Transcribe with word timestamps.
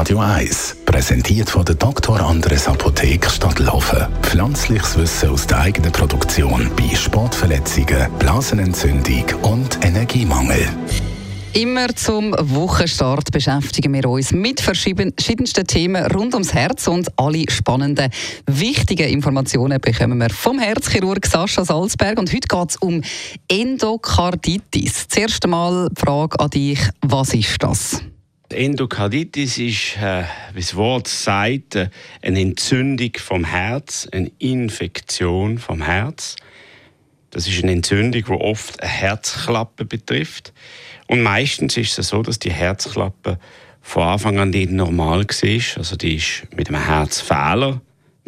Radio 0.00 0.20
1, 0.20 0.76
präsentiert 0.86 1.50
von 1.50 1.62
der 1.62 1.74
Dr. 1.74 2.18
Andres 2.20 2.66
Apotheke 2.66 3.28
Stadtlaufen. 3.28 4.06
Pflanzliches 4.22 4.96
Wissen 4.96 5.28
aus 5.28 5.46
der 5.46 5.58
eigenen 5.58 5.92
Produktion 5.92 6.70
bei 6.74 6.96
Sportverletzungen, 6.96 8.10
Blasenentzündung 8.18 9.24
und 9.42 9.84
Energiemangel. 9.84 10.66
Immer 11.52 11.94
zum 11.94 12.32
Wochenstart 12.32 13.30
beschäftigen 13.30 13.92
wir 13.92 14.08
uns 14.08 14.32
mit 14.32 14.62
verschiedensten 14.62 15.66
Themen 15.66 16.06
rund 16.06 16.32
ums 16.32 16.54
Herz 16.54 16.88
und 16.88 17.08
alle 17.18 17.44
spannenden, 17.50 18.10
wichtigen 18.46 19.06
Informationen 19.06 19.82
bekommen 19.82 20.16
wir 20.16 20.30
vom 20.30 20.60
Herzchirurg 20.60 21.26
Sascha 21.26 21.62
Salzberg. 21.62 22.18
Und 22.18 22.32
heute 22.32 22.48
geht 22.48 22.70
es 22.70 22.76
um 22.76 23.02
Endokarditis. 23.48 25.08
Zuerst 25.08 25.44
einmal 25.44 25.90
die 25.90 26.00
Frage 26.00 26.40
an 26.40 26.48
dich, 26.48 26.80
was 27.02 27.34
ist 27.34 27.62
das? 27.62 28.00
Endokarditis 28.52 29.58
ist, 29.58 29.96
äh, 29.98 30.24
wie 30.54 30.60
das 30.60 30.74
Wort 30.74 31.08
sagt, 31.08 31.76
äh, 31.76 31.90
eine 32.22 32.40
Entzündung 32.40 33.12
vom 33.16 33.44
Herz, 33.44 34.08
eine 34.10 34.30
Infektion 34.38 35.58
vom 35.58 35.82
Herz. 35.82 36.36
Das 37.30 37.46
ist 37.46 37.62
eine 37.62 37.72
Entzündung, 37.72 38.24
die 38.24 38.32
oft 38.32 38.80
eine 38.82 38.90
Herzklappe 38.90 39.84
betrifft. 39.84 40.52
Und 41.06 41.22
meistens 41.22 41.76
ist 41.76 41.98
es 41.98 42.08
so, 42.08 42.22
dass 42.22 42.38
die 42.38 42.52
Herzklappe 42.52 43.38
von 43.80 44.02
Anfang 44.02 44.38
an 44.38 44.50
nicht 44.50 44.70
normal 44.70 45.24
war. 45.24 45.78
Also 45.78 45.96
die 45.96 46.16
ist 46.16 46.46
mit 46.54 46.68
einem 46.68 46.84
Herzfehler, 46.84 47.80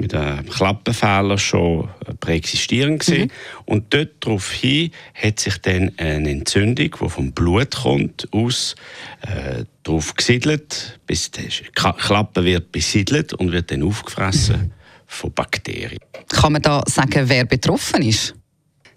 mit 0.02 0.14
einem 0.14 0.48
Klappenfehler 0.48 1.38
schon 1.38 1.88
präexistierend 2.18 3.08
Mhm. 3.08 3.30
Und 3.64 3.94
dort 3.94 4.10
daraufhin 4.20 4.90
hat 5.14 5.38
sich 5.38 5.58
dann 5.58 5.92
eine 5.96 6.30
Entzündung, 6.30 6.96
die 7.00 7.08
vom 7.08 7.32
Blut 7.32 7.76
kommt, 7.76 8.28
aus 8.32 8.74
äh, 9.22 9.64
drauf 9.84 10.14
gesiedelt, 10.14 10.98
bis 11.06 11.30
die 11.30 11.48
Klappe 11.74 12.44
wird 12.44 12.72
besiedelt 12.72 13.32
und 13.32 13.52
wird 13.52 13.70
dann 13.70 13.84
aufgefressen 13.84 14.56
mhm. 14.56 14.72
von 15.06 15.32
Bakterien. 15.32 16.00
Kann 16.28 16.52
man 16.52 16.62
da 16.62 16.82
sagen, 16.86 17.28
wer 17.28 17.44
betroffen 17.44 18.02
ist? 18.02 18.34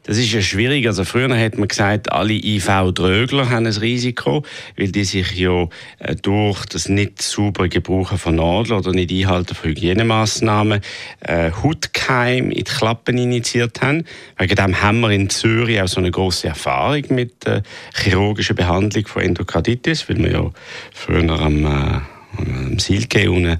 Das 0.06 0.20
ist 0.20 0.32
ja 0.32 0.42
schwierig. 0.42 0.86
Also 0.86 1.04
früher 1.04 1.36
hat 1.36 1.58
man 1.58 1.68
gesagt, 1.68 2.12
alle 2.12 2.34
IV-Drögler 2.34 3.50
haben 3.50 3.66
ein 3.66 3.74
Risiko, 3.74 4.44
weil 4.78 4.92
die 4.92 5.04
sich 5.04 5.32
ja 5.32 5.68
äh, 5.98 6.16
durch 6.16 6.66
das 6.68 6.88
nicht 6.90 7.24
saubere 7.24 7.70
Gebrauchen 7.70 8.20
von 8.20 8.36
Nadeln 8.36 8.78
oder 8.78 8.92
nicht 8.92 9.12
Einhalten 9.12 9.56
von 9.56 9.72
Hygienemaßnahmen 9.72 10.82
äh, 11.22 11.52
Hautkeim 11.52 12.52
in 12.52 12.58
die 12.58 12.64
Klappen 12.64 13.18
initiiert 13.18 13.82
haben. 13.82 14.06
Wegen 14.38 14.56
dem 14.56 14.80
haben 14.80 15.00
wir 15.00 15.10
in 15.10 15.32
Zürich 15.32 15.82
auch 15.82 15.88
so 15.88 16.00
eine 16.00 16.12
große 16.12 16.48
Erfahrung 16.48 17.04
mit 17.10 17.44
der 17.44 17.64
chirurgischer 17.96 18.54
Behandlung 18.54 19.08
von 19.08 19.24
Endokarditis, 19.24 20.08
weil 20.08 20.18
wir 20.18 20.32
ja 20.32 20.52
früher 20.94 21.32
am, 21.32 21.66
äh, 21.66 22.00
am 22.38 22.78
Silke 22.78 23.32
unten 23.32 23.60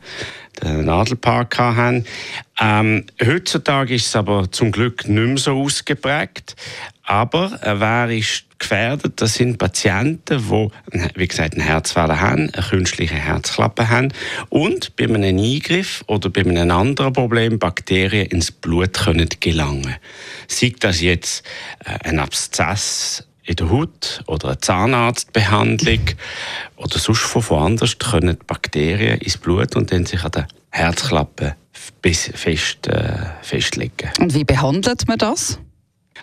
den 0.64 0.86
Nadelpark 0.86 1.58
haben. 1.58 2.06
Ähm, 2.60 3.06
heutzutage 3.24 3.96
ist 3.96 4.08
es 4.08 4.16
aber 4.16 4.52
zum 4.52 4.72
Glück 4.72 5.08
nicht 5.08 5.28
mehr 5.28 5.38
so 5.38 5.62
ausgeprägt. 5.62 6.56
Aber 7.04 7.60
äh, 7.62 7.80
wer 7.80 8.10
ist 8.10 8.46
gefährdet? 8.58 9.22
Das 9.22 9.36
sind 9.36 9.58
Patienten, 9.58 10.42
die, 10.50 11.00
wie 11.16 11.28
gesagt, 11.28 11.54
einen 11.54 11.66
Herzfehler 11.66 12.20
haben, 12.20 12.50
eine 12.52 12.66
künstliche 12.66 13.16
Herzklappe 13.16 13.90
haben 13.90 14.12
und 14.50 14.96
bei 14.96 15.06
einem 15.06 15.38
Eingriff 15.38 16.04
oder 16.08 16.30
bei 16.30 16.42
einem 16.42 16.72
anderen 16.72 17.14
Problem 17.14 17.60
Bakterien 17.60 18.28
ins 18.28 18.52
Blut 18.52 18.94
können 18.94 19.30
gelangen. 19.40 19.96
Sei 20.48 20.74
das 20.80 21.02
jetzt 21.02 21.46
äh, 21.86 22.10
ein 22.10 22.20
Abszess 22.20 23.28
in 23.46 23.56
der 23.56 23.70
Haut 23.70 24.24
oder 24.28 24.50
eine 24.50 24.58
Zahnarztbehandlung 24.60 26.02
oder 26.78 26.98
sonst 27.00 27.22
von 27.22 27.48
woanders 27.50 27.98
können 27.98 28.38
Bakterien 28.48 29.20
ins 29.20 29.38
Blut 29.38 29.76
und 29.76 29.92
dann 29.92 30.06
sich 30.06 30.24
an 30.24 30.32
der 30.32 30.48
Herzklappe 30.72 31.56
fest, 31.72 32.88
äh, 32.88 33.18
festlegen. 33.42 34.12
Und 34.20 34.34
wie 34.34 34.44
behandelt 34.44 35.08
man 35.08 35.18
das? 35.18 35.60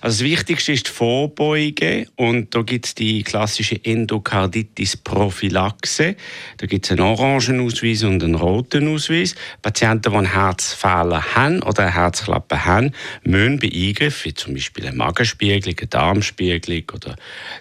Also 0.02 0.24
das 0.24 0.32
Wichtigste 0.32 0.72
ist 0.72 0.88
die 0.88 0.90
Vorbeuge 0.90 2.08
und 2.16 2.52
da 2.56 2.62
gibt 2.62 2.86
es 2.86 2.96
die 2.96 3.22
klassische 3.22 3.76
Endokarditis-Prophylaxe. 3.84 6.16
Da 6.56 6.66
gibt 6.66 6.86
es 6.86 6.90
einen 6.90 7.02
orangen 7.02 7.60
Ausweis 7.60 8.02
und 8.02 8.24
einen 8.24 8.34
roten 8.34 8.92
Ausweis. 8.92 9.36
Patienten, 9.62 10.10
die 10.10 10.18
einen 10.18 10.32
Herzfehler 10.32 11.36
haben 11.36 11.62
oder 11.62 11.84
eine 11.84 11.94
Herzklappe 11.94 12.64
haben, 12.64 12.90
müssen 13.22 13.60
bei 13.60 13.70
Eingriffen, 13.72 14.24
wie 14.24 14.34
zum 14.34 14.54
Beispiel 14.54 14.88
eine 14.88 14.96
Magenspiegelung, 14.96 15.78
eine 15.78 15.86
Darmspiegelung 15.86 16.82
oder 16.96 17.14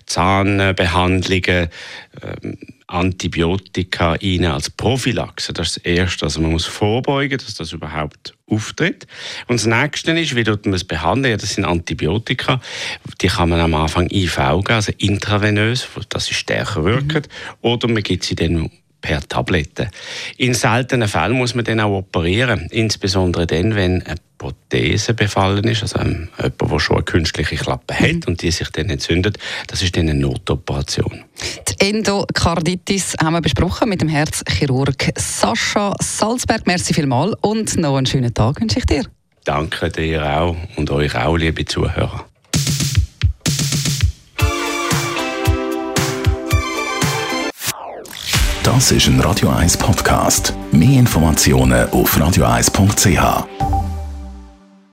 Zahnbehandlungen, 0.08 1.69
ähm, 2.23 2.58
Antibiotika 2.91 4.13
rein 4.13 4.46
als 4.46 4.69
Prophylaxe. 4.69 5.53
Das 5.53 5.69
ist 5.69 5.78
das 5.78 5.84
Erste. 5.85 6.25
Also 6.25 6.41
man 6.41 6.52
muss 6.52 6.66
vorbeugen, 6.66 7.38
dass 7.38 7.56
das 7.56 7.72
überhaupt 7.72 8.34
auftritt. 8.47 9.07
Und 9.47 9.59
das 9.59 9.66
Nächste 9.66 10.12
ist, 10.12 10.35
wie 10.35 10.44
tut 10.44 10.66
man 10.66 10.75
es 10.75 10.84
behandeln? 10.84 11.31
Ja, 11.31 11.38
das 11.38 11.56
sind 11.56 11.66
Antibiotika. 11.66 12.62
Die 13.22 13.28
kann 13.28 13.50
man 13.50 13.59
am 13.59 13.74
Anfang 13.74 14.09
IV 14.12 14.35
geben, 14.35 14.63
also 14.68 14.91
intravenös, 14.97 15.88
dass 16.09 16.25
sie 16.25 16.34
stärker 16.34 16.84
wirken. 16.84 17.24
Mhm. 17.24 17.56
Oder 17.62 17.88
man 17.88 18.03
gibt 18.03 18.25
sie 18.25 18.35
dann 18.35 18.69
per 19.02 19.28
Tablette. 19.28 19.90
In 20.38 20.53
seltenen 20.53 21.08
Fällen 21.08 21.34
muss 21.34 21.56
man 21.56 21.66
dann 21.66 21.79
auch 21.79 21.97
operieren, 21.97 22.68
insbesondere 22.69 23.47
dann, 23.47 23.75
wenn 23.75 24.03
eine 24.03 24.16
Prothese 24.38 25.13
befallen 25.13 25.63
ist, 25.66 25.81
also 25.81 26.00
ähm, 26.00 26.29
jemand, 26.38 26.72
der 26.72 26.79
schon 26.79 26.96
eine 26.97 27.06
künstliche 27.06 27.56
Klappe 27.56 27.94
hat 27.94 28.28
und 28.28 28.41
die 28.41 28.52
sich 28.52 28.69
dann 28.69 28.90
entzündet, 28.90 29.38
das 29.68 29.81
ist 29.81 29.96
dann 29.97 30.09
eine 30.09 30.19
Notoperation. 30.19 31.23
Endokarditis 31.81 33.16
haben 33.19 33.34
wir 33.34 33.42
besprochen 33.42 33.90
mit 33.90 34.02
dem 34.02 34.08
Herzchirurg 34.08 35.12
Sascha 35.18 35.96
Salzberg. 36.00 36.68
Merci 36.68 36.94
vielmals 36.94 37.34
und 37.42 37.75
noch 37.78 37.97
einen 37.97 38.06
schönen 38.06 38.31
Tag 38.31 38.62
wünsche 38.62 38.78
ich 38.78 38.86
dir. 38.86 39.03
Danke 39.46 39.90
dir 39.90 40.24
auch 40.24 40.56
und 40.75 40.91
euch 40.91 41.16
auch, 41.16 41.36
liebe 41.36 41.66
Zuhörer. 41.66 42.25
Das 48.62 48.91
ist 48.91 49.08
ein 49.08 49.20
Radio 49.20 49.50
1 49.50 49.78
Podcast. 49.78 50.53
Mehr 50.72 51.00
Informationen 51.00 51.90
auf 51.90 52.16
radio1.ch. 52.16 53.71